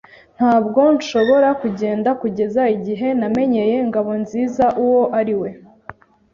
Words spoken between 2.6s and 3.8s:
igihe namenyeye